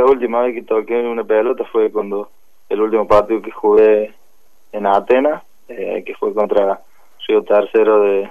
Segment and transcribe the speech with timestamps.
[0.00, 2.30] la última vez que toqué una pelota fue cuando
[2.68, 4.14] el último partido que jugué
[4.72, 6.80] en Atenas, eh, que fue contra
[7.28, 8.30] Río Tercero de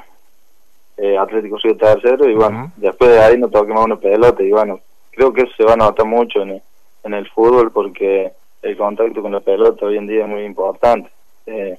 [0.98, 4.52] eh, Atlético Río Tercero, y bueno, después de ahí no toqué más una pelota, y
[4.52, 4.80] bueno,
[5.12, 6.62] creo que eso se va a notar mucho en el,
[7.04, 8.32] en el fútbol porque
[8.64, 11.10] el contacto con la pelota hoy en día es muy importante.
[11.46, 11.78] Eh,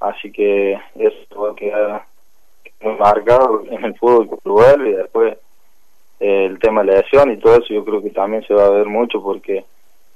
[0.00, 2.04] así que eso va a quedar
[2.80, 5.36] muy marcado en el fútbol y después
[6.20, 8.66] eh, el tema de la lesión y todo eso yo creo que también se va
[8.66, 9.64] a ver mucho porque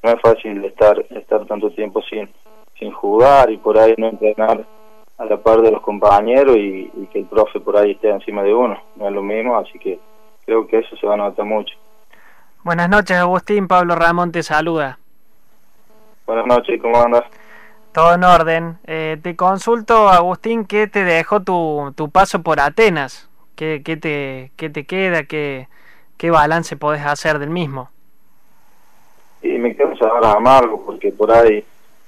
[0.03, 2.29] no es fácil estar estar tanto tiempo sin
[2.79, 4.65] sin jugar y por ahí no entrenar
[5.17, 8.43] a la par de los compañeros y, y que el profe por ahí esté encima
[8.43, 9.99] de uno no es lo mismo así que
[10.45, 11.75] creo que eso se va a notar mucho
[12.65, 13.69] Buenas noches, Agustín.
[13.69, 14.99] Pablo Ramón te saluda.
[16.27, 17.25] Buenas noches, ¿cómo andas?
[17.93, 18.79] Todo en orden.
[18.87, 23.29] Eh, te consulto, Agustín, ¿qué te dejó tu, tu paso por Atenas?
[23.55, 25.25] ¿Qué, qué, te, qué te queda?
[25.25, 25.69] ¿Qué,
[26.17, 27.91] ¿Qué balance podés hacer del mismo?
[29.43, 31.65] Y me quedo ahora amargo porque por ahí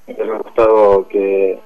[0.06, 1.58] me hubiera gustado que,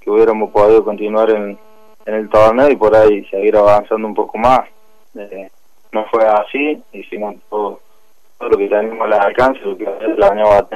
[0.00, 1.58] que hubiéramos podido continuar en,
[2.06, 4.60] en el torneo y por ahí seguir avanzando un poco más.
[5.14, 5.50] Eh,
[5.92, 7.80] no fue así, hicimos todo
[8.40, 10.66] lo que teníamos al alcance, lo que planeaba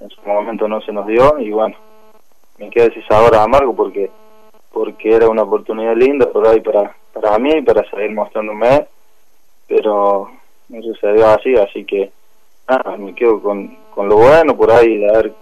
[0.00, 1.76] en su momento no se nos dio y bueno,
[2.58, 4.10] me queda ese sabor amargo porque
[4.72, 8.86] porque era una oportunidad linda por ahí para para mí para seguir mostrándome,
[9.82, 10.30] pero
[10.68, 12.12] no sucedió así, así que
[12.68, 15.34] nada, me quedo con, con lo bueno por ahí de haber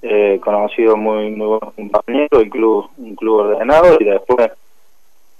[0.00, 4.50] eh, conocido muy muy buenos compañeros, el club, un club ordenado y después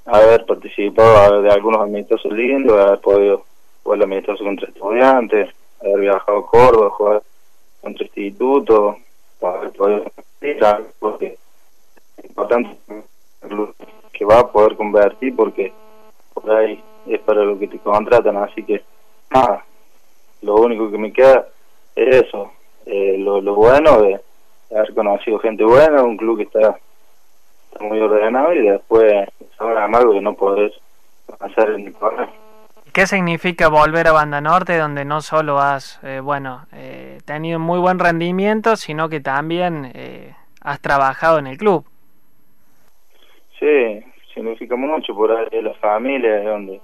[0.04, 3.44] haber participado de algunos amistosos lindos, haber podido
[3.82, 7.22] jugar amistoso contra estudiantes, haber viajado a Córdoba, jugar
[7.80, 8.96] contra institutos,
[9.40, 10.04] haber podido
[10.98, 11.38] porque
[12.18, 12.76] es importante
[14.12, 15.72] que va a poder convertir porque
[16.34, 18.82] por ahí es para lo que te contratan, así que
[19.30, 19.64] nada,
[20.42, 21.46] lo único que me queda
[21.94, 22.52] es eso,
[22.86, 24.20] eh, lo, lo bueno de
[24.74, 26.78] haber conocido gente buena, un club que está,
[27.70, 29.28] está muy ordenado y después
[29.58, 30.72] ahora amargo que no podés
[31.40, 32.28] hacer en el torneo.
[32.92, 37.78] ¿Qué significa volver a Banda Norte, donde no solo has, eh, bueno, eh, tenido muy
[37.78, 41.86] buen rendimiento, sino que también eh, has trabajado en el club?
[43.58, 46.82] Sí, significa mucho por ahí la familia, donde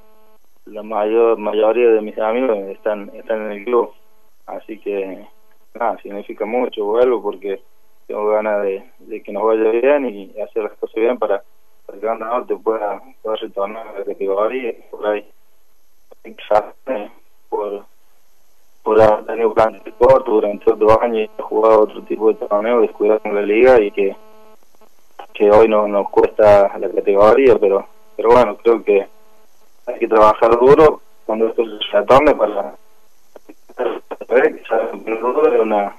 [0.73, 3.93] la mayor mayoría de mis amigos están están en el club,
[4.47, 5.27] así que
[5.75, 7.61] nada, significa mucho, vuelvo porque
[8.07, 11.43] tengo ganas de, que nos vaya bien y hacer las cosas bien para
[11.93, 15.27] que Banda Norte pueda, pueda retornar a la categoría por ahí
[16.25, 17.11] eh,
[17.49, 17.85] por
[18.83, 22.81] por haber tenido plan de corto durante dos años y jugado otro tipo de torneo
[22.81, 24.17] descuidado con la liga y que
[25.35, 27.87] que hoy no nos cuesta la categoría pero
[28.17, 29.07] pero bueno creo que
[29.89, 32.75] hay que trabajar duro cuando esto se retorne para
[34.29, 35.97] es una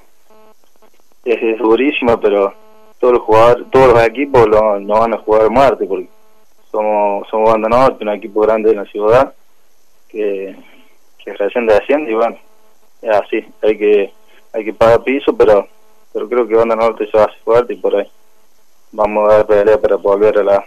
[1.25, 2.53] es, durísima pero
[2.99, 6.09] todos los jugadores, todos los equipos lo, no van a jugar muerte porque
[6.71, 9.33] somos somos banda norte, un equipo grande en la ciudad
[10.07, 10.55] que,
[11.23, 12.37] que recién desciende y bueno,
[13.01, 14.13] es así, hay que
[14.53, 15.67] hay que pagar piso, pero
[16.13, 18.09] pero creo que banda norte se va a hacer fuerte y por ahí
[18.91, 20.65] vamos a dar pelea para volver a la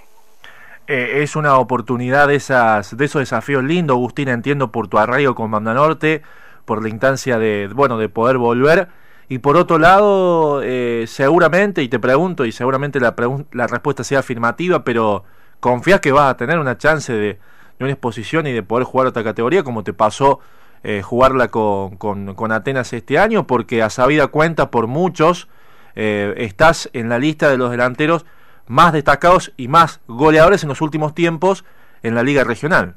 [0.86, 5.34] eh, es una oportunidad de esas de esos desafíos lindos, Agustín, entiendo por tu arraigo
[5.34, 6.22] con Banda Norte,
[6.64, 8.88] por la instancia de bueno de poder volver
[9.28, 13.14] y por otro lado, eh, seguramente, y te pregunto, y seguramente la,
[13.52, 15.24] la respuesta sea afirmativa, pero
[15.58, 17.38] ¿confías que vas a tener una chance de,
[17.80, 20.40] una exposición y de poder jugar otra categoría como te pasó
[20.84, 23.46] eh, jugarla con, con, Atenas este año?
[23.46, 25.48] Porque a sabida cuenta por muchos,
[25.94, 28.26] estás en la lista de los delanteros
[28.72, 31.64] más destacados y más goleadores en los últimos tiempos
[32.02, 32.94] en la liga regional.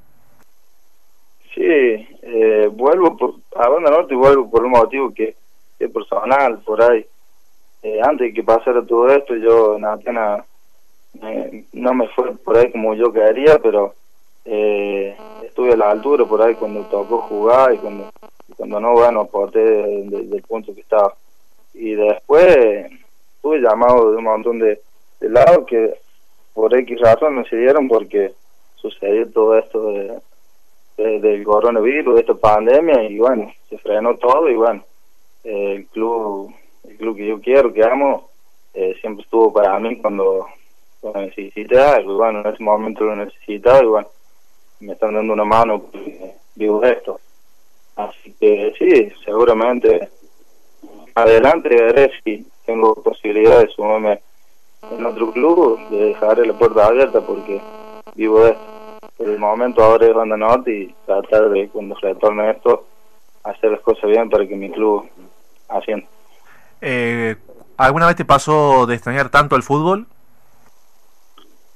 [1.54, 2.08] Sí,
[2.72, 5.36] vuelvo por, a Banda Norte y vuelvo por un motivo que
[5.90, 7.06] personal por ahí.
[7.84, 10.46] Eh, antes de que pasara todo esto, yo en Atenas
[11.74, 13.94] no me fue por ahí como yo quería, pero
[14.44, 18.10] eh, estuve a la altura por ahí cuando tocó jugar y cuando,
[18.58, 21.14] cuando no, bueno, aporté del punto que estaba.
[21.74, 22.88] Y después
[23.42, 24.82] tuve llamado de un montón de,
[25.26, 25.96] de lados que
[26.54, 28.34] por X razón no se dieron porque
[28.76, 34.56] sucedió todo esto de, del coronavirus, de esta pandemia, y bueno, se frenó todo y
[34.56, 34.84] bueno,
[35.44, 36.54] el club
[36.88, 38.30] el club que yo quiero, que amo,
[38.74, 40.46] eh, siempre estuvo para mí cuando,
[41.02, 42.18] cuando necesité algo.
[42.18, 44.08] Bueno, en ese momento lo necesitaba y bueno,
[44.82, 47.20] me están dando una mano porque vivo esto.
[47.96, 50.10] Así que sí, seguramente
[51.16, 54.22] adelante veré si tengo posibilidad de sumarme
[54.92, 57.62] en otro club, de dejar la puerta abierta porque
[58.16, 58.62] vivo de esto.
[59.18, 62.86] Por el momento ahora es Banda Norte y tratar de cuando se retorne esto
[63.44, 65.08] hacer las cosas bien para que mi club
[65.70, 66.08] ascienda.
[66.82, 67.36] Eh,
[67.78, 70.08] ¿Alguna vez te pasó de extrañar tanto el fútbol?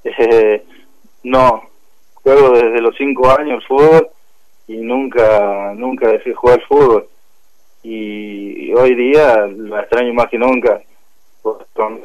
[0.04, 0.64] Eh,
[1.24, 1.62] no,
[2.14, 4.08] juego desde los cinco años el fútbol
[4.66, 7.08] y nunca nunca dejé jugar fútbol
[7.82, 10.80] y, hoy día lo extraño más que nunca
[11.42, 12.00] con,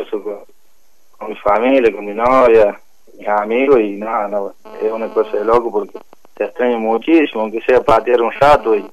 [1.17, 2.79] con, mi familia, con mi novia,
[3.17, 5.99] mis amigos y nada, no, es una cosa de loco porque
[6.33, 8.85] te extraño muchísimo, aunque sea patear un rato y,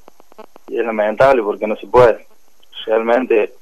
[0.69, 2.27] es lamentable porque no se puede.
[2.87, 3.53] Realmente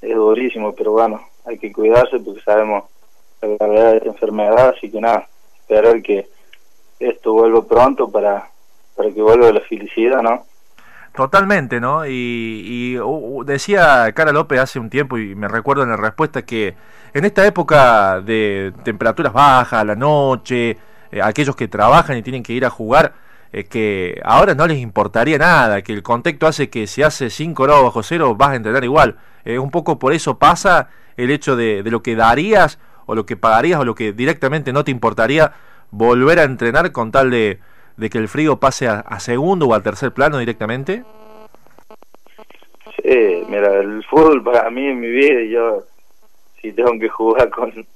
[0.00, 2.84] es durísimo, pero bueno, hay que cuidarse porque sabemos
[3.42, 5.28] la gravedad de esta enfermedad, así que nada,
[5.60, 6.26] esperar que
[6.98, 8.48] esto vuelva pronto para,
[8.96, 10.44] para que vuelva la felicidad, ¿no?
[11.14, 12.04] Totalmente, ¿no?
[12.06, 12.98] Y,
[13.44, 16.74] decía Cara López hace un tiempo, y me recuerdo en la respuesta, que
[17.12, 20.76] en esta época de temperaturas bajas, la noche,
[21.12, 23.14] eh, aquellos que trabajan y tienen que ir a jugar,
[23.52, 27.62] eh, que ahora no les importaría nada, que el contexto hace que si hace 5
[27.62, 29.16] grados bajo cero vas a entrenar igual.
[29.44, 33.36] Eh, un poco por eso pasa el hecho de lo que darías o lo que
[33.36, 35.52] pagarías o lo que directamente no te importaría
[35.92, 37.60] volver a entrenar con tal de
[37.96, 41.04] de que el frío pase a, segundo o al tercer plano directamente?
[43.02, 45.82] Sí, mira, el fútbol para mí en mi vida, yo
[46.60, 47.86] si tengo que jugar con,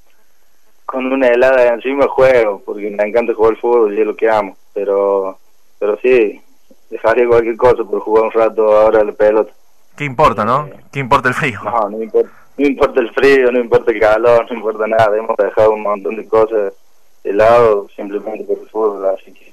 [0.84, 4.28] con una helada encima juego, porque me encanta jugar el fútbol y es lo que
[4.28, 5.38] amo, pero
[5.78, 6.40] pero sí,
[6.90, 9.52] dejaría cualquier cosa por jugar un rato ahora la pelota.
[9.96, 10.66] ¿Qué importa, no?
[10.66, 11.60] Eh, ¿Qué importa el frío?
[11.64, 15.36] No, no importa, no importa el frío, no importa el calor, no importa nada, hemos
[15.36, 16.72] dejado un montón de cosas
[17.24, 19.47] de lado simplemente por el fútbol, así que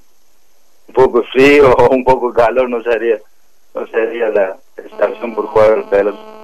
[0.96, 3.20] poco frío o un poco calor no sería,
[3.76, 6.35] no sería la estación por jugar pelota.